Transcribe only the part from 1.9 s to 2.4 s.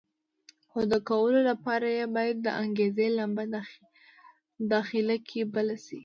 یې باید